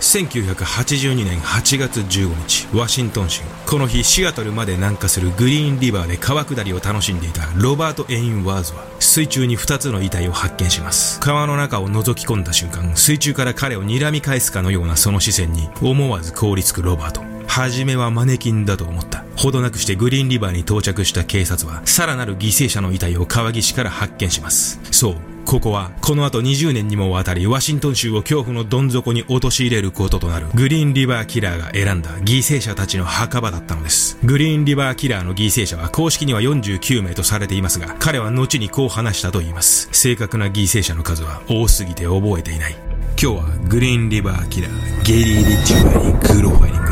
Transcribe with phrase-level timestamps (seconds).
[0.00, 3.42] 1982年8月15日ワシントン州。
[3.66, 11.20] この日シアトルまで南下するグリーンリバーで川下りを楽しんでいたロバート・エインワーズは水中に2つの遺体を発見します。
[11.20, 17.22] 川の中を覗き込んだ瞬間水中から彼を睨み返すかのようなその視線に思わず凍りつくロバート。
[17.46, 19.24] 初めはマネキンだと思った。
[19.36, 24.80] ほどなくしてグリーンリバーに到着した警察はさらなる犠牲者の遺体を川岸から発見します。
[24.90, 34.16] そうここは、この後20年にもわたりワシントン州を恐怖のどん底に陥れることとなるグリーンリバーキラーが選んだ犠牲者たちの墓場だったのです。
[34.22, 39.88] グリーンリバーキラーの犠牲者は公式には49名とされていますが、彼は後にこう話したと言います。
[39.90, 42.76] 正確な犠牲者の数は多すぎて覚えていない。
[43.20, 46.90] 今日はグリーンリバーキラー、ゲリー・リッチウェイにグロファイリング。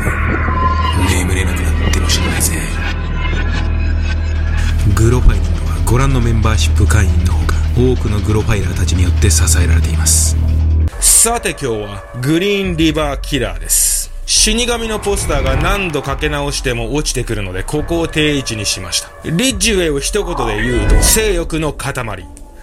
[1.15, 2.57] 眠れなくなってもしないぜ。
[4.97, 7.38] グロファイリングはご覧のメンバーシップ会員の、
[7.79, 10.37] 多くのグロファイラーたちによって支えられています。
[10.99, 14.11] さて今日はグリーンリバーキラーです。
[14.27, 19.11] 死神のポスターが何度かけ直しても落ちてくるのでここを定位置にしました。
[19.25, 21.95] リッジウェイを一言で言うと性欲の塊。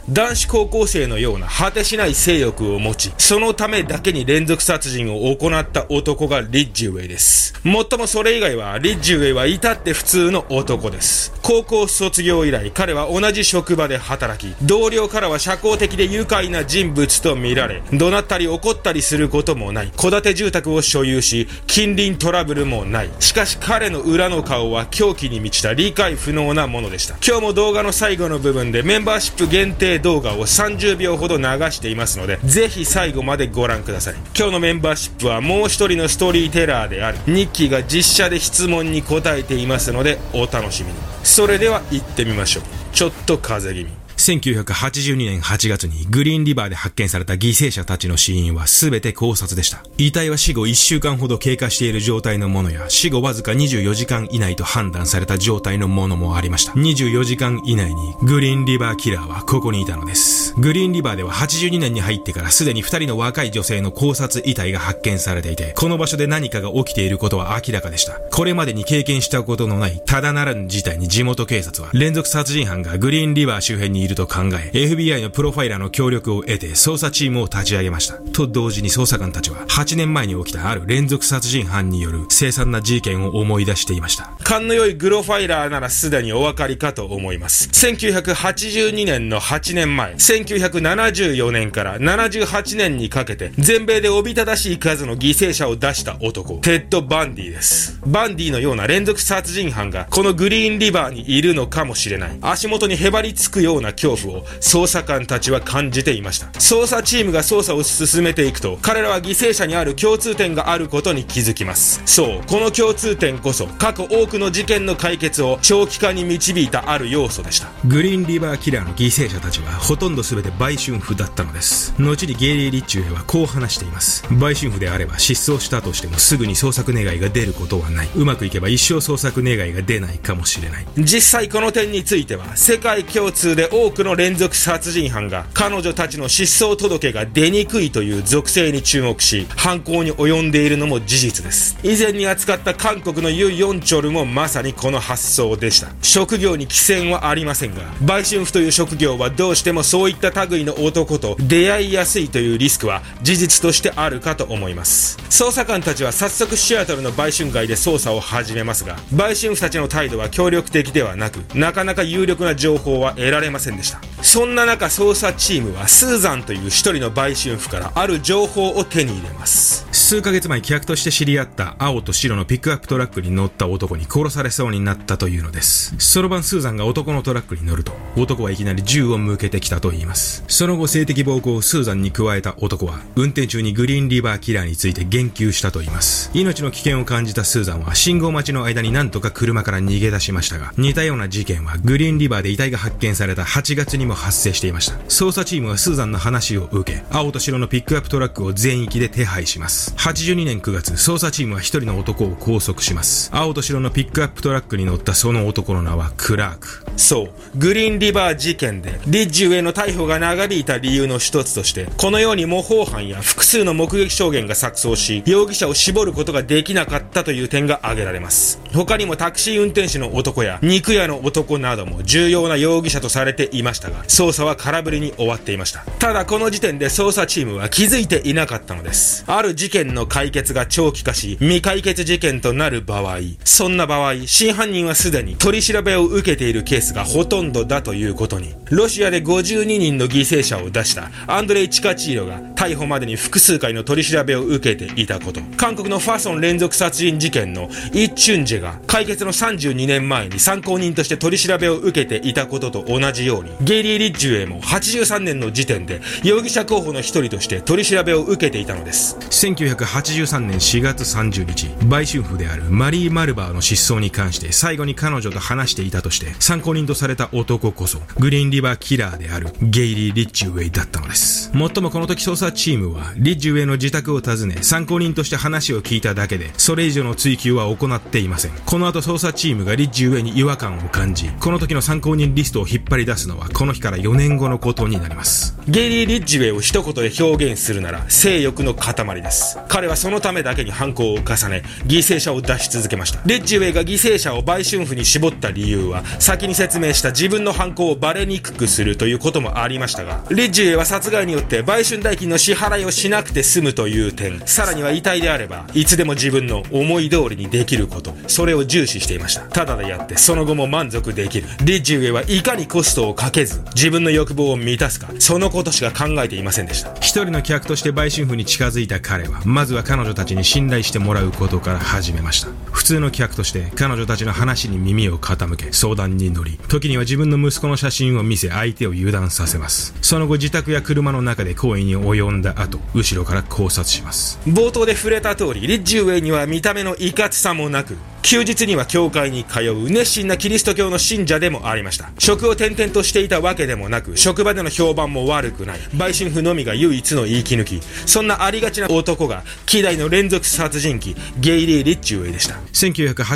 [0.10, 7.56] 男子高校生のような果てしない性欲を持ち、そのためだけに連続殺人を行った男がリッジウェイです。
[7.64, 11.34] もっともそれ以外は、リッジウェイは至って普通の男です。
[11.42, 23.10] 高校卒業以来、彼は同じ職場で働き、同僚からは社交的で愉快な人物と見られ、怒鳴ったり怒ったりすることもない、戸建て住宅を所有し、近隣トラブルもない。
[23.20, 27.16] しかし彼の裏の顔は狂気に満ちた理解不能なものでした。
[27.26, 34.16] 今日も動画の最後の部分でメンバーシップ限定動画を30秒ほど流していますので、ぜひ最後までご覧ください。
[34.38, 40.96] 今日のメンバーシップはもう一人のストーリーテラーである、ニッキーが実写で質問に答えていますので、お楽しみに。
[41.24, 42.64] それでは行ってみましょう。
[42.94, 44.05] ちょっと風邪気味。
[44.26, 49.84] 1982年8月にグリーンリバーで発見された犠牲者たちの死因は全て考察でした。
[50.00, 56.72] 遺体は死後1週間ほど経過している状態のものや、死後わずか24時間以内と判断された状態のものもありました。
[56.72, 60.45] 24時間以内にグリーンリバーキラーはここにいたのです。
[60.58, 68.20] グリーンリバーでは82年に入ってからすでに2人の若い女性の考察遺体が発見されていて、この場所で何かが起きていることは明らかでした。
[68.32, 78.16] これまでに経験したことのないただならぬ事態に地元警察は連続殺人犯がグリーンリバー周辺にいると考え、FBI のプロファイラーの協力を得て捜査チームを立ち上げました。
[78.32, 84.35] と同時に捜査官たちは8年前に起きたある連続殺人犯による凄惨な事件を思い出していました。
[84.46, 87.68] 勘の良いプロファイラーならすでにお分かりかと思います。
[87.70, 98.00] 1982年の8年前、1974年から78年にかけて全米でおびただしい数の犠牲者を出した男、テッド・バンディです。
[98.06, 102.38] バンディのような連続殺人犯がこのグリーンリバーにいるのかもしれない。
[102.42, 106.46] 足元にへばりつくような恐怖を捜査官たちは感じていました。
[106.60, 112.04] 捜査チームが捜査を進めていくと、彼らは犠牲者にある共通点があることに気づきます。
[112.06, 117.70] そう、この共通点こそ、過去多くの事件の解決を長期化に導いたある要素でした。
[117.86, 121.94] グリーンリバーキラーの犠牲者たちは、ほとんど全て売春婦だったのです。
[122.00, 124.24] 後にゲイリー・リッチュエはこう話しています。
[124.32, 128.10] 売春婦であれば失踪したとしてもすぐに捜索願いが出ることはない。
[128.16, 130.86] うまくいけば一生捜索願いが出ないかもしれない。
[130.98, 141.78] 実際この点については、世界共通で多くの連続殺人犯が彼女たちの失踪届が出にくいという属性に注目し、犯行に及んでいるのも事実です。
[141.84, 145.90] 以前に扱った韓国のユ・ヨンチョルもまさにこの発想でした。
[146.02, 155.18] 職業に規制はありませんが、売春婦という職業はどうしてもそういった類の男と出会いやすいというリスクは事実としてあるかと思います。
[155.30, 164.02] 捜査官たちは早速シアトルの売春街で捜査を始めますが、売春婦たちの態度は協力的ではなく、なかなか有力な情報は得られませんでした。
[164.22, 169.86] そんな中捜査チームはスーザンという一人の売春婦からある情報を手に入れます。
[169.92, 175.94] 数ヶ月前客として知り合った青と白のピックアップトラックに乗った男に殺されそうになったというのです。
[175.98, 180.46] その晩スーザンが男のトラックに乗ると、男はいきなり銃を向けてきたと言います。
[180.48, 186.32] その後性的暴行をスーザンに加えた男は、運転中にグリーンリバーキラーについて言及したと言います。
[186.34, 194.96] 命の危険を感じたスーザンは信号待ちの間になんとか車から逃げ出しましたが、似たような事件はグリーンリバーで遺体が発見された8月にも発生していました。
[195.10, 199.94] 捜査チームはスーザンの話を受け、青と白のピックアップトラックを全域で手配します。
[199.98, 203.30] 82年9月、捜査チームは一人の男を拘束します。
[203.34, 206.86] 青と白のピッックアップトラックに乗ったその男の名はクラーク。
[206.98, 218.60] そう、グリーンリバー事件で、リッジウェイの逮捕が長引いた理由の一つとして、このように模倣犯や複数の目撃証言が錯綜し、容疑者を絞ることができなかったという点が挙げられます。
[218.74, 225.80] 他にもタクシー運転手の男や肉屋の男なども重要な容疑者とされていましたが、捜査は空振りに終わっていました。
[226.00, 229.24] ただこの時点で捜査チームは気づいていなかったのです。
[229.28, 233.95] ある事件の解決が長期化し、未解決事件となる場合、そんな場合、
[234.26, 241.12] 真犯人はすでに取り調べを受けているケースがほとんどだということに、ロシアで52人の犠牲者を出した。
[241.28, 259.18] アンドレイ・チカチーロが逮捕までに複数回の取り調べを受けていたこと、韓国のファソン連続殺人事件のイ・チュンジェが解決の32年前に参考人として取り調べを受けていたことと同じように、ゲイリー・リッジウェイも83年の時点で容疑者候補の一人として取り調べを受けていたのです。
[259.30, 263.85] 1983年4月30日、売春婦であるマリー・マルバーの失踪。
[264.00, 271.52] に関して最後に彼女と話していたとして参考人とされた男こそグリーンリバーキラーであるゲイリー・リッジウェイだったのです。
[271.54, 278.52] もっともこの時捜査チームはリッジウェイの自宅を訪ね参考人として話を聞いただけでそれ以上の追及は行っていません。
[278.66, 285.58] この後捜査チームがリッジウェイに違和感を感じ、この時の参考人リストを引っ張り出すのはこの日から4年後のことになります。
[285.68, 289.58] ゲイリー・リッジウェイを一言で表現するなら性欲の塊です。
[289.68, 293.22] 彼はそのためだけに犯行を重ね、犠牲者を出し続けました。
[293.26, 309.42] リッジウェイが犠牲者を売春婦に絞った理由は、先に説明した自分の犯行をバレにくくするということもありましたが、リッジウェは殺害によって売春代金の支払いをしなくて済むという点、さらには遺体であれば、いつでも自分の思い通りにできること、それを重視していました。
[309.42, 311.48] ただでやって、その後も満足できる。
[311.64, 316.94] リッジウェイはいかにコストをかけず、自分の欲望を満たすか、そのことしか考えていませんでした。
[316.96, 322.50] 一人の客として売春婦に近づいた彼は、まずは彼女たちに信頼してもらうことから始めました。
[322.72, 329.94] 普通の客として彼女たちの話に耳を傾け、相談に乗り、時には自分の息子の写真を見せ相手を油断させます。
[330.02, 334.40] その後自宅や車の中で行為に及んだ後、後ろから考察します。
[334.46, 342.10] 冒頭で触れた通り、リッジウェイには見た目のいかつさもなく、休日には教会に通う熱心なキリスト教の信者でもありました。
[342.18, 345.80] 職を転々としていたわけでもなく、職場での評判も悪くない。
[345.96, 347.82] 売春婦のみが唯一の息抜き。
[348.08, 352.56] そんなありがちな男が、希代の連続殺人鬼、ゲイリー・リッジウェイでした。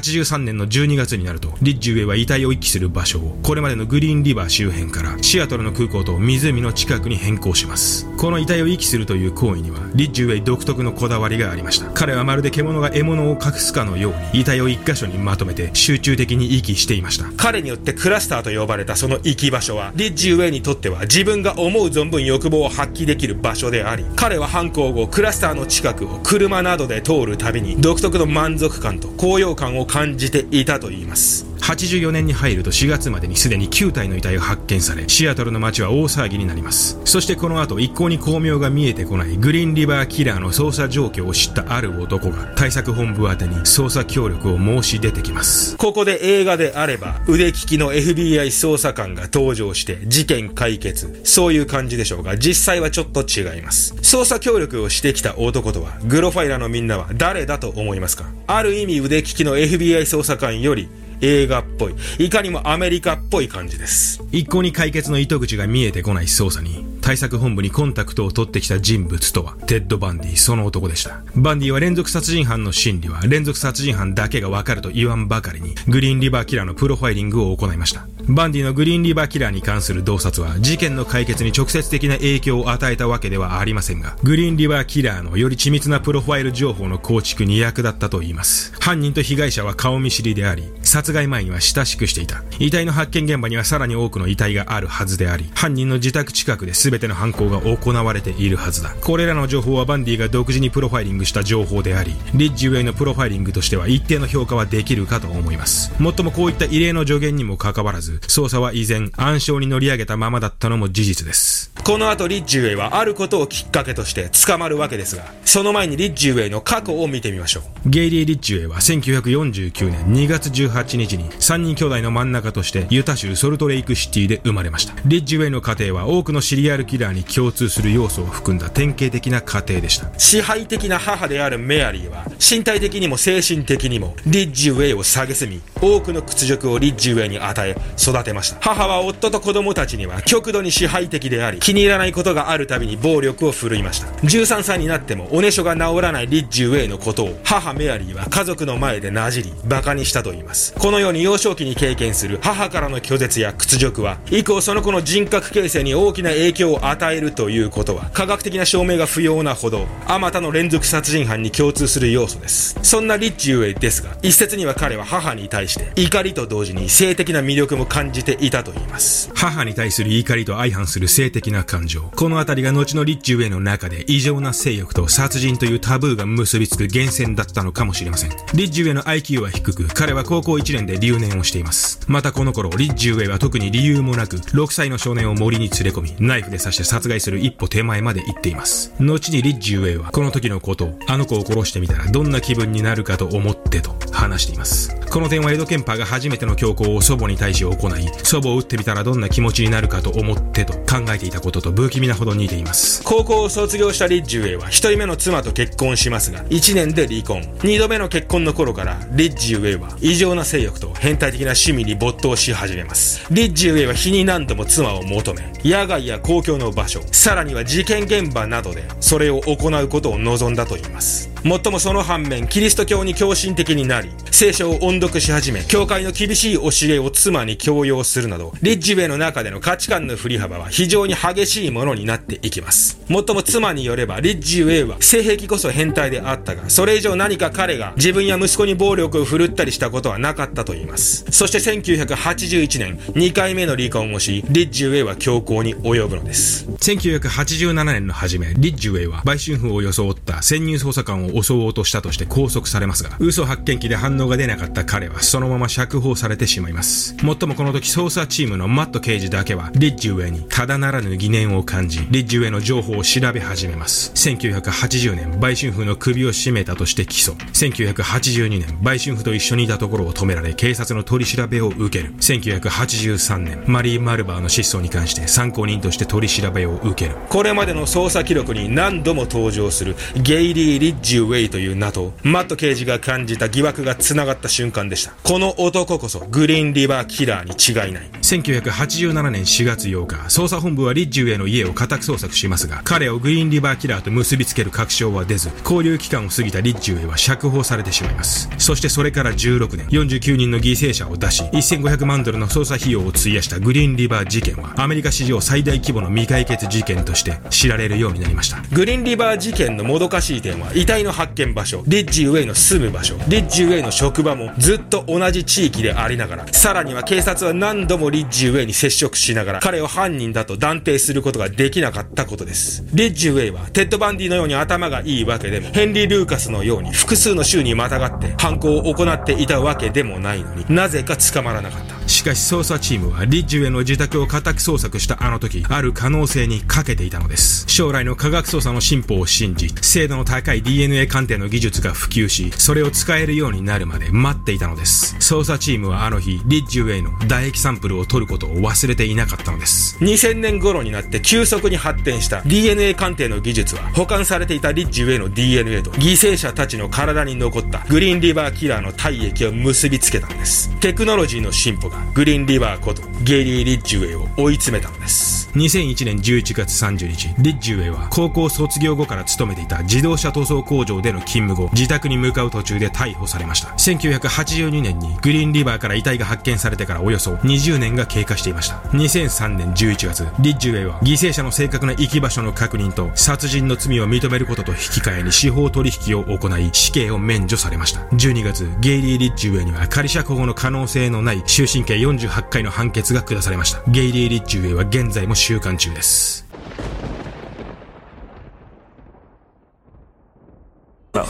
[0.09, 8.09] 1983年の12月になると、リッジウェイは遺体を遺棄する場所を、これまでのグリーンリバー周辺から、シアトルの空港と湖の近くに変更します。
[8.17, 11.89] この遺体を遺棄するという行為には、リッジウェイ独特のこだわりがありました。
[11.91, 31.48] 彼はまるで獣が獲物を隠すかのように、遺体を一箇所にまとめて集中的に息していました彼によってクラスターと呼ばれたその行き場所はリッジウェイにとっては自分が思う存分欲望を発揮できる場所であり彼は犯行後クラスターの近くを車などで通るたびに独特の満足感と高揚感を感感じていたといいます。
[31.61, 36.99] 84年に入ると4月までにすでに9体の遺体が発見されシアトルの街は大騒ぎになります。
[37.05, 45.77] そしてこの後一向に巧妙が見えてこないグリーンリバーキラーの捜査状況を知ったある男が対策本部宛てに捜査協力を申し出てきます。
[45.77, 51.21] ここで映画であれば腕利きの FBI 捜査官が登場して事件解決。
[51.23, 53.93] そういう感じでしょうが実際はちょっと違います。
[53.95, 58.25] 捜査協力をしてきた男とはグロファイラのみんなは誰だと思いますか？
[58.47, 60.89] ある意味腕利きの FBI 捜査官より
[61.21, 64.23] 映画っぽい、いかにもアメリカっぽい感じです。
[64.31, 71.21] 一向に解決の糸口が見えてこない捜査に、対策本部にコンタクトを取ってきた人物とは、テッド・バンディ、その男でした。
[71.35, 78.07] バンディは連続殺人犯の心理は、連続殺人犯だけがわかると言わんばかりに、グリーンリバーキラーのプロファイリングを行いました。
[78.29, 88.71] バンディのグリーンリバーキラーに関する洞察は、事件の解決に直接的な影響を与えたわけではありませんが、グリーンリバーキラーのより緻密なプロファイル情報の構築に役立ったと言います。
[88.79, 92.43] 犯人と被害者は顔見知りであり、殺害前には親しくしていた。
[92.59, 98.95] 遺体の発見現場にはさらに多くの遺体があるはずであり、犯人の自宅近くで全ての犯行が行われているはずだ。
[99.01, 105.91] これらの情報はバンディが独自にプロファイリングした情報であり、リッジウェイのプロファイリングとしては一定の評価はできるかと思います。
[105.97, 111.71] もっともこういった異例の助言にもかかわらず、捜査は依然暗礁に乗り上げたままだったのも事実です。
[111.83, 117.89] この後リッジウェイはあることをきっかけとして捕まるわけですが、その前にリッジウェイの過去を見てみましょう。
[117.89, 124.93] ゲイリー・リッジウェイは1949年2月18日に3人兄弟の真ん中としてユタ州ソルトレイクシティで生まれました。
[125.05, 130.07] リッジウェイの家庭は多くのシリアルキラーに共通する要素を含んだ典型的な家庭でした。
[130.19, 138.57] 支配的な母であるメアリーは身体的にも精神的にもリッジウェイを蔑み、多くの屈辱をリッジウェイに与え育てました。
[138.61, 144.07] 母は夫と子供たちには極度に支配的であり、気に入らないことがあるたびに暴力を振るいました。
[144.25, 150.73] 13歳になってもおねしょが治らないリッジウェイのことを母メアリーは家族の前でなじり、馬鹿にしたと言います。
[150.73, 162.77] このように幼少期に経験する母からの拒絶や屈辱は、以降その子の人格形成に大きな影響を与えるということは、科学的な証明が不要なほど、あまたの連続殺人犯に共通する要素です。
[162.81, 169.31] そんなリッチ・ユエイですが、一説には彼は母に対して怒りと同時に性的な魅力も感じていたと言います。
[169.35, 172.03] 母に対する怒りと相反する性的な感情。
[172.15, 178.29] このあたりが後のリッチ・ユエイの中で異常な性欲と殺人というタブーが結びつく源泉だったのかもしれません。
[178.53, 181.99] リッチ・ユエイの IQ は低く、彼は高校1年で留年をしています。
[182.07, 188.93] またこの頃、リッチ・ユエイは特に理由もなく、6歳の少年を森に連れ込み、ナイフで刺して殺害する一歩手前まで行っています。
[188.99, 193.91] 後にリッチ・ユエイは、この時のことを、あの子を殺してみたらどんな気分になるかと思ってと
[194.29, 194.95] 話しています。
[195.09, 203.03] この点は江戸ケンパーが初めての強行を祖母に対し行い、祖母を撃ってみたらどんな気持ちになるかと思ってと考えていたことと不気味なほど似ています。
[203.03, 207.41] 高校を卒業したリッジュエイは一人目の妻と結婚しますが、1年で離婚。
[207.63, 213.25] 二度目の結婚の頃から、リッジュエイは異常な性欲と変態的な趣味に没頭し始めます。
[213.31, 221.29] リッジュエイは日に何度も妻を求め、野外や公共の場所、さらには事件現場などでそれを行うことを望んだと言います。
[221.43, 232.99] もっともその反面、キリスト教に狂信的になり、聖書を音読し始め、教会の厳しい教えを妻に強要するなど、リッジウェイの中での価値観の振り幅は非常に激しいものになっていきます。
[233.07, 241.25] もっとも妻によれば、リッジウェイは性癖こそ変態であったが、それ以上何か彼が自分や息子に暴力を振るったりしたことはなかったと言います。
[241.31, 246.67] そして1981年、2回目の離婚をし、リッジウェイは強行に及ぶのです。
[246.67, 257.15] 1987年の初め、リッジウェイは売春婦を装った潜入捜査官を襲おうとしたとして拘束されますが、嘘発見器で反応が出なかった彼はそのまま釈放されてしまいます。
[257.23, 264.11] もっともこの時捜査チームのマット刑事だけは、リッジウェイにただならぬ疑念を感じ、リッジウェイの情報を調べ始めます。
[264.15, 267.35] 1980年、売春婦の首を絞めたとして起訴。
[267.53, 272.13] 1982年、売春婦と一緒にいたところを止められ、警察の取り調べを受ける。
[272.19, 277.17] 1983年、マリー・マルバーの失踪に関して参考人として取り調べを受ける。
[277.29, 285.13] これまでの捜査記録に何度も登場するゲイリー・リッジウェイという名と、マット刑事が感じた疑惑が繋がった瞬間でした。
[285.23, 287.51] この男こそグリーンリバーキラーに
[287.85, 288.09] 違いない。
[288.21, 298.49] 1987年4月8日、捜査本部はリッジウェイの家を家宅捜索しますが、彼をグリーンリバーキラーと結びつける確証は出ず、勾留期間を過ぎたリッジウェイは釈放されてしまいます。
[298.57, 308.61] そしてそれから16年、49人の犠牲者を出し、1500万ドルの捜査費用を費やしたグリーンリバー事件は、アメリカ史上最大規模の未解決事件として知られるようになりました。
[308.71, 322.83] グリーンリバー事件のもどかしい点は、遺体のの発見場所、リッジウェイの住む場所、リッジウェイの職場もずっと同じ地域でありながら、さらには警察は何度もリッジウェイに接触しながら、彼を犯人だと断定することができなかったことです。
[322.93, 331.98] リッジウェイは、テッド・バンディのように頭がいいわけでも、ヘンリー・ルーカスのように複数の州にまたがって犯行を行っていたわけでもないのになぜか捕まらなかった。
[332.19, 337.63] しかし捜査チームはリッジウェイの自宅を家宅捜索したあの時、ある可能性にかけていたのです。
[337.69, 345.15] 将来の科学捜査の進歩を信じ、精度の高い DNA 鑑定の技術が普及し、それを使えるようになるまで待っていたのです。
[345.15, 349.97] 捜査チームはあの日、リッジウェイの唾液サンプルを取ることを忘れていなかったのです。
[350.01, 360.69] 2000年頃になって急速に発展した DNA 鑑定の技術は、保管されていたリッジウェイの DNA と犠牲者たちの体に残ったグリーンリバーキラーの体液を結びつけたのです。
[360.81, 365.49] テクノロジーの進歩がグリーンリバーことゲイリー・リッジウェイを追い詰めたのです。
[365.55, 373.69] 2001年11月30日、リッジウェイは高校卒業後から勤めていた自動車塗装工場での勤務後、自宅に向かう途中で逮捕されました。
[373.69, 378.75] 1982年にグリーンリバーから遺体が発見されてからおよそ20年が経過していました。
[378.91, 388.01] 2003年11月、リッジウェイは犠牲者の正確な行き場所の確認と殺人の罪を認めることと引き換えに司法取引を行い死刑を免除されました。
[388.15, 393.81] 12月、ゲイリー・リッジウェイには仮釈放の可能性のない終身刑48回の判決が下されました。
[393.87, 396.45] ゲイリー・リッジウェイは現在も週間中です。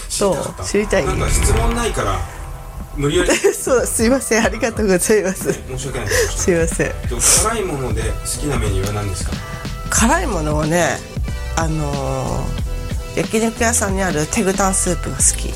[0.10, 1.06] そう知りたい。
[1.06, 2.20] なんか質問ないから
[2.96, 3.32] 無理やり。
[3.54, 4.46] そうすいません。
[4.46, 5.54] ありがとうございます。
[5.54, 6.08] 申し訳ない。
[6.10, 6.92] ですすいません。
[7.52, 8.08] 辛いもので好
[8.42, 9.32] きなメニューは何ですか？
[9.90, 10.98] 辛いものはね
[11.56, 15.52] あのー、焼肉屋さんにあるテグタンスープが好き